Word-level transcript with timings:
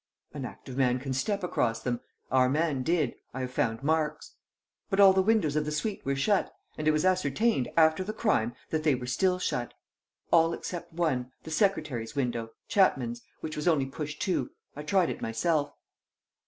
"An 0.33 0.45
active 0.45 0.77
man 0.77 0.97
can 0.97 1.13
step 1.13 1.43
across 1.43 1.83
them. 1.83 2.01
Our 2.31 2.49
man 2.49 2.81
did. 2.81 3.13
I 3.35 3.41
have 3.41 3.51
found 3.51 3.83
marks." 3.83 4.33
"But 4.89 4.99
all 4.99 5.13
the 5.13 5.21
windows 5.21 5.55
of 5.55 5.63
the 5.63 5.71
suite 5.71 6.03
were 6.03 6.15
shut; 6.15 6.51
and 6.75 6.87
it 6.87 6.91
was 6.91 7.05
ascertained, 7.05 7.69
after 7.77 8.03
the 8.03 8.11
crime, 8.11 8.55
that 8.71 8.81
they 8.81 8.95
were 8.95 9.05
still 9.05 9.37
shut." 9.37 9.75
"All 10.31 10.53
except 10.53 10.91
one, 10.91 11.31
the 11.43 11.51
secretary's 11.51 12.15
window, 12.15 12.49
Chapman's, 12.67 13.21
which 13.41 13.55
was 13.55 13.67
only 13.67 13.85
pushed 13.85 14.23
to. 14.23 14.49
I 14.75 14.81
tried 14.81 15.11
it 15.11 15.21
myself." 15.21 15.71